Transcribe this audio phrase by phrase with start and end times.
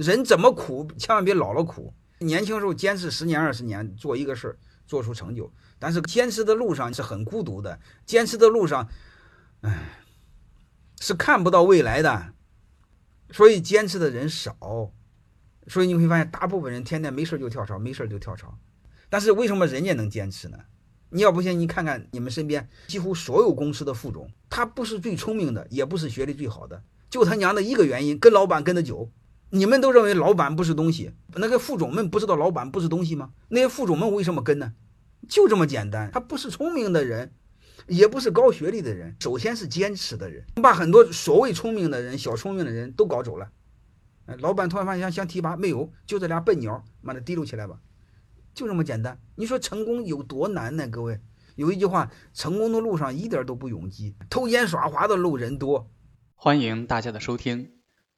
[0.00, 1.92] 人怎么苦，千万别老了苦。
[2.20, 5.52] 年轻时候坚持十年二十年做一个事儿，做出成就。
[5.78, 8.88] 但是坚持的路上是很孤独的，坚持的路上，
[9.60, 9.98] 唉，
[11.00, 12.32] 是看不到未来的。
[13.30, 14.56] 所以坚持的人少，
[15.66, 18.58] 所以你会发现大部分人天天没事就跳槽，没事就跳槽。
[19.10, 20.58] 但是为什么人家能坚持呢？
[21.10, 29.10] 你要不信，你看看你们身边几乎所有公司的副总，他不是最聪明的，也不是学历最好的，就他娘的一个原因，跟老板跟的久。
[29.52, 33.32] 你们都认为老板不是东西，那个副总们不知道老板不是东西吗？
[33.48, 34.74] 那些副总们为什么跟呢？
[35.28, 37.32] 就这么简单，他不是聪明的人，
[37.88, 43.50] 也不是高学历的人，首先是坚持的人，把很多所谓聪明的人、小聪明的人都搞走了。
[44.38, 47.80] 老板突然发现想想提拔，没有，就这俩笨鸟，妈的提溜起来吧，
[48.54, 49.18] 就这么简单。
[49.34, 50.86] 你说成功有多难呢？
[50.86, 51.20] 各位，
[51.56, 55.90] 有一句话，成功的路上一点都不拥挤，偷奸耍滑的路人多。
[56.36, 57.79] 欢迎大家的收听。